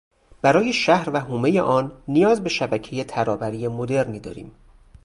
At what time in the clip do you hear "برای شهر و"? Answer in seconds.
0.41-1.19